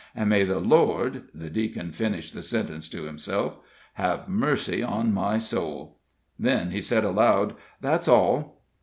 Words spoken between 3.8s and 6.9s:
"have mercy on my soul." Then he